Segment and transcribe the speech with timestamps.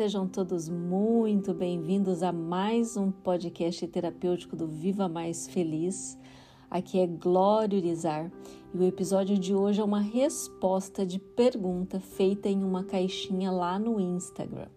[0.00, 6.18] Sejam todos muito bem-vindos a mais um podcast terapêutico do Viva Mais Feliz.
[6.70, 8.32] Aqui é Glória Urizar
[8.72, 13.78] e o episódio de hoje é uma resposta de pergunta feita em uma caixinha lá
[13.78, 14.68] no Instagram.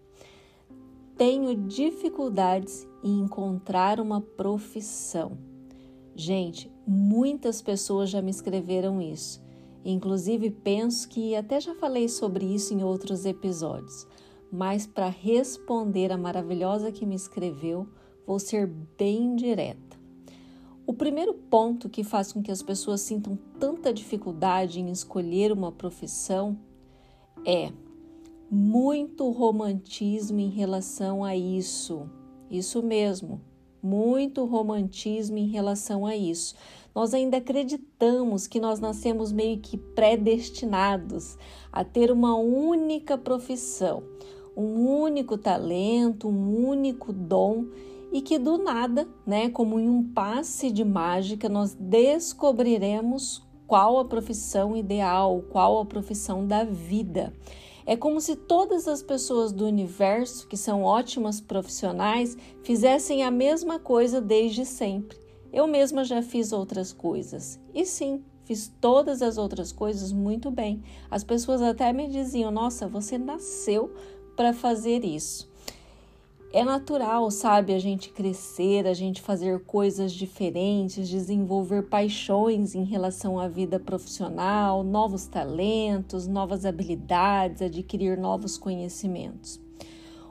[1.16, 5.38] Tenho dificuldades em encontrar uma profissão.
[6.14, 9.42] Gente, muitas pessoas já me escreveram isso.
[9.82, 14.06] Inclusive, penso que até já falei sobre isso em outros episódios
[14.54, 17.88] mas para responder a maravilhosa que me escreveu,
[18.24, 19.98] vou ser bem direta.
[20.86, 25.72] O primeiro ponto que faz com que as pessoas sintam tanta dificuldade em escolher uma
[25.72, 26.56] profissão
[27.44, 27.72] é
[28.48, 32.08] muito romantismo em relação a isso.
[32.48, 33.40] Isso mesmo,
[33.82, 36.54] muito romantismo em relação a isso.
[36.94, 41.36] Nós ainda acreditamos que nós nascemos meio que predestinados
[41.72, 44.04] a ter uma única profissão
[44.56, 47.66] um único talento, um único dom
[48.12, 54.04] e que do nada, né, como em um passe de mágica, nós descobriremos qual a
[54.04, 57.32] profissão ideal, qual a profissão da vida.
[57.86, 63.78] É como se todas as pessoas do universo, que são ótimas profissionais, fizessem a mesma
[63.78, 65.18] coisa desde sempre.
[65.52, 67.60] Eu mesma já fiz outras coisas.
[67.74, 70.82] E sim, fiz todas as outras coisas muito bem.
[71.10, 73.92] As pessoas até me diziam: Nossa, você nasceu
[74.36, 75.52] para fazer isso.
[76.52, 83.40] É natural, sabe, a gente crescer, a gente fazer coisas diferentes, desenvolver paixões em relação
[83.40, 89.60] à vida profissional, novos talentos, novas habilidades, adquirir novos conhecimentos.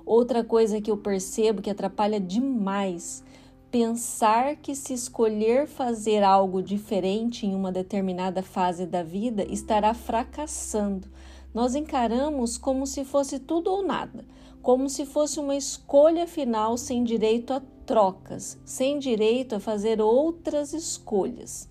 [0.05, 3.21] Outra coisa que eu percebo que atrapalha demais
[3.69, 11.07] pensar que se escolher fazer algo diferente em uma determinada fase da vida estará fracassando
[11.53, 14.25] nós encaramos como se fosse tudo ou nada,
[14.61, 20.73] como se fosse uma escolha final sem direito a trocas, sem direito a fazer outras
[20.73, 21.69] escolhas.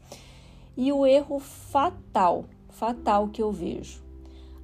[0.77, 4.03] E o erro fatal, fatal que eu vejo,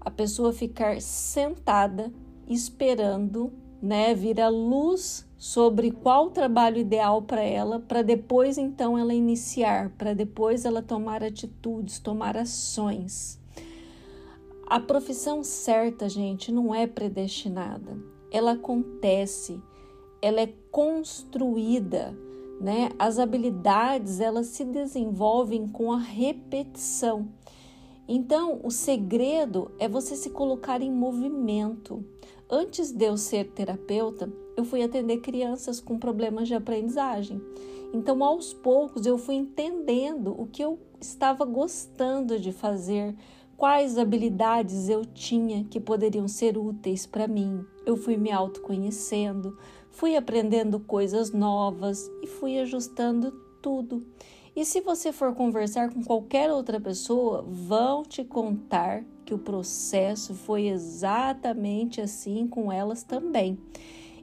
[0.01, 2.13] a pessoa ficar sentada
[2.47, 9.15] esperando, né, vir a luz sobre qual trabalho ideal para ela, para depois então ela
[9.15, 13.39] iniciar, para depois ela tomar atitudes, tomar ações.
[14.71, 17.97] A profissão certa, gente, não é predestinada.
[18.31, 19.63] Ela acontece,
[20.21, 22.15] ela é construída,
[22.61, 22.91] né?
[22.99, 27.31] As habilidades, elas se desenvolvem com a repetição.
[28.07, 32.05] Então, o segredo é você se colocar em movimento.
[32.51, 37.41] Antes de eu ser terapeuta, eu fui atender crianças com problemas de aprendizagem.
[37.95, 43.17] Então, aos poucos, eu fui entendendo o que eu estava gostando de fazer,
[43.59, 47.67] quais habilidades eu tinha que poderiam ser úteis para mim.
[47.85, 49.59] Eu fui me autoconhecendo,
[49.91, 54.07] fui aprendendo coisas novas e fui ajustando tudo.
[54.55, 60.35] E se você for conversar com qualquer outra pessoa, vão te contar que o processo
[60.35, 63.59] foi exatamente assim com elas também.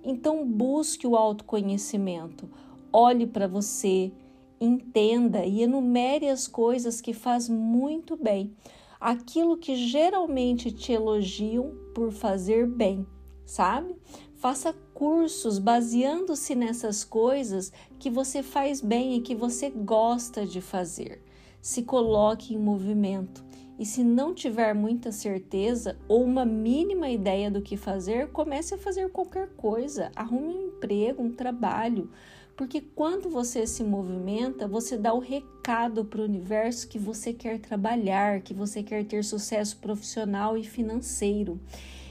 [0.02, 2.50] Então, busque o autoconhecimento,
[2.92, 4.14] olhe para você,
[4.62, 8.56] entenda e enumere as coisas que faz muito bem
[9.06, 13.06] aquilo que geralmente te elogiam por fazer bem,
[13.46, 13.96] sabe?
[14.34, 21.24] Faça cursos baseando-se nessas coisas que você faz bem e que você gosta de fazer.
[21.62, 23.46] Se coloque em movimento.
[23.78, 28.78] E se não tiver muita certeza ou uma mínima ideia do que fazer, comece a
[28.78, 30.12] fazer qualquer coisa.
[30.16, 32.10] Arrume um emprego, um trabalho.
[32.56, 37.60] Porque quando você se movimenta, você dá o recado para o universo que você quer
[37.60, 41.60] trabalhar, que você quer ter sucesso profissional e financeiro.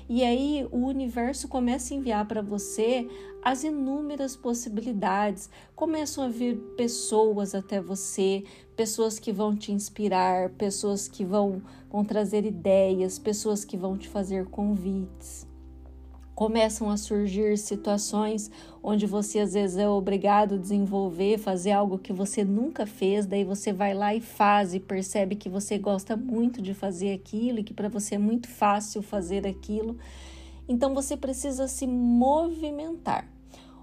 [0.06, 3.08] E aí o universo começa a enviar para você
[3.42, 5.48] as inúmeras possibilidades.
[5.74, 8.44] Começam a vir pessoas até você,
[8.76, 14.10] pessoas que vão te inspirar, pessoas que vão, vão trazer ideias, pessoas que vão te
[14.10, 15.53] fazer convites
[16.34, 18.50] começam a surgir situações
[18.82, 23.44] onde você às vezes é obrigado a desenvolver, fazer algo que você nunca fez, daí
[23.44, 27.64] você vai lá e faz e percebe que você gosta muito de fazer aquilo e
[27.64, 29.96] que para você é muito fácil fazer aquilo.
[30.68, 33.28] Então você precisa se movimentar.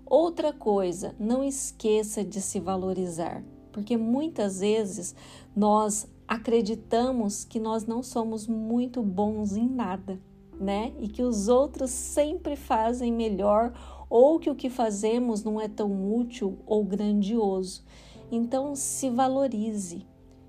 [0.06, 5.16] Outra coisa, não esqueça de se valorizar, porque muitas vezes
[5.56, 10.20] nós acreditamos que nós não somos muito bons em nada
[10.62, 10.94] né?
[11.00, 13.74] E que os outros sempre fazem melhor
[14.10, 17.84] ou que o que fazemos não é tão útil ou grandioso.
[18.32, 20.06] Então, se valorize,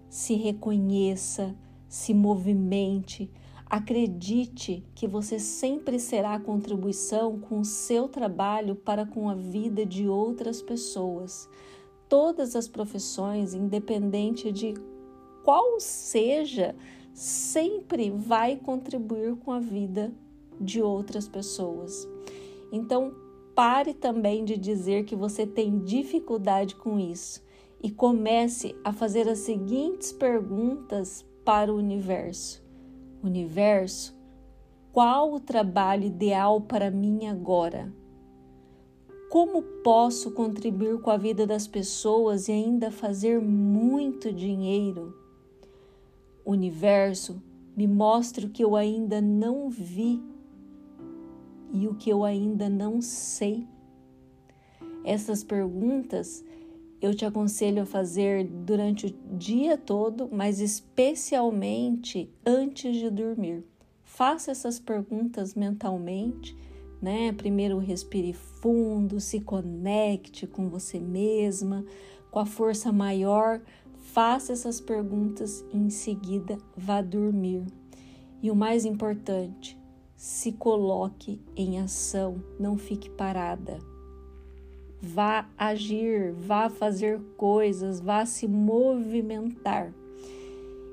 [0.08, 1.54] se reconheça,
[1.88, 3.30] se movimente,
[3.72, 10.06] Acredite que você sempre será contribuição com o seu trabalho para com a vida de
[10.06, 11.48] outras pessoas.
[12.06, 14.74] Todas as profissões, independente de
[15.42, 16.76] qual seja,
[17.12, 20.12] sempre vai contribuir com a vida
[20.60, 22.08] de outras pessoas.
[22.70, 23.12] Então,
[23.54, 27.42] pare também de dizer que você tem dificuldade com isso
[27.82, 32.62] e comece a fazer as seguintes perguntas para o universo:
[33.22, 34.16] Universo,
[34.92, 37.92] qual o trabalho ideal para mim agora?
[39.30, 45.21] Como posso contribuir com a vida das pessoas e ainda fazer muito dinheiro?
[46.44, 47.42] Universo,
[47.76, 50.22] me mostre o que eu ainda não vi
[51.72, 53.66] e o que eu ainda não sei.
[55.04, 56.44] Essas perguntas
[57.00, 63.64] eu te aconselho a fazer durante o dia todo, mas especialmente antes de dormir.
[64.04, 66.56] Faça essas perguntas mentalmente,
[67.00, 67.32] né?
[67.32, 71.84] Primeiro respire fundo, se conecte com você mesma,
[72.30, 73.60] com a força maior
[74.02, 77.64] Faça essas perguntas e em seguida vá dormir.
[78.42, 79.78] E o mais importante,
[80.14, 83.78] se coloque em ação, não fique parada.
[85.00, 89.94] Vá agir, vá fazer coisas, vá se movimentar.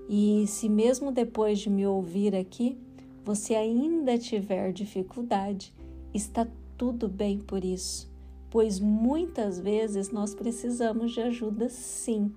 [0.07, 2.77] E se mesmo depois de me ouvir aqui,
[3.25, 5.73] você ainda tiver dificuldade,
[6.13, 6.47] está
[6.77, 8.09] tudo bem por isso,
[8.50, 12.31] pois muitas vezes nós precisamos de ajuda sim.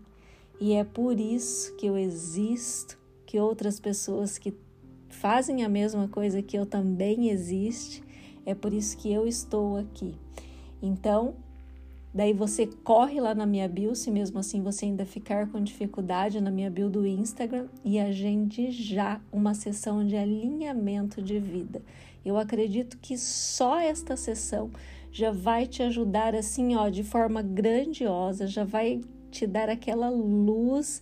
[0.63, 4.55] E é por isso que eu existo, que outras pessoas que
[5.09, 8.01] fazem a mesma coisa que eu também existe,
[8.47, 10.15] é por isso que eu estou aqui.
[10.81, 11.35] Então,
[12.15, 16.41] daí você corre lá na minha bio, se mesmo assim você ainda ficar com dificuldade
[16.41, 21.83] na minha bio do Instagram e agende já uma sessão de alinhamento de vida.
[22.25, 24.71] Eu acredito que só esta sessão
[25.11, 29.01] já vai te ajudar assim, ó, de forma grandiosa, já vai
[29.33, 31.01] te dar aquela luz,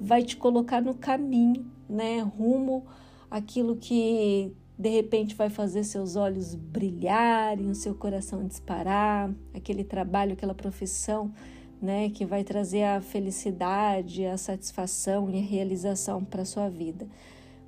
[0.00, 2.84] vai te colocar no caminho, né, rumo
[3.30, 10.34] aquilo que de repente vai fazer seus olhos brilharem, o seu coração disparar, aquele trabalho,
[10.34, 11.32] aquela profissão,
[11.80, 17.08] né, que vai trazer a felicidade, a satisfação e a realização para sua vida.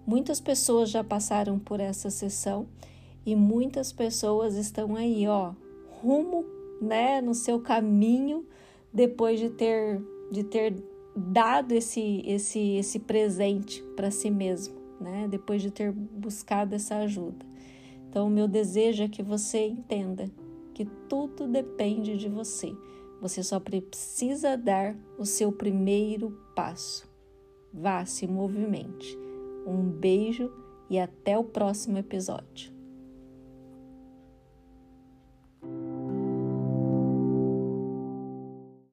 [0.07, 2.67] Muitas pessoas já passaram por essa sessão
[3.25, 5.53] e muitas pessoas estão aí, ó,
[6.03, 6.45] rumo,
[6.81, 8.47] né, no seu caminho
[8.93, 10.01] depois de ter
[10.31, 10.75] de ter
[11.17, 15.27] dado esse esse esse presente para si mesmo, né?
[15.29, 17.45] Depois de ter buscado essa ajuda.
[18.09, 20.29] Então, o meu desejo é que você entenda
[20.75, 22.75] que tudo depende de você.
[23.21, 27.09] Você só precisa dar o seu primeiro passo.
[27.73, 29.17] Vá, se movimente.
[29.67, 30.51] Um beijo
[30.89, 32.80] e até o próximo episódio.